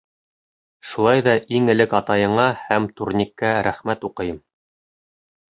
Шулай 0.93 1.21
ҙа 1.27 1.35
иң 1.57 1.69
элек 1.73 1.93
атайыңа 1.99 2.47
һәм 2.63 2.89
турникка 3.01 3.53
рәхмәт 3.69 4.09
уҡыйым. 4.11 4.43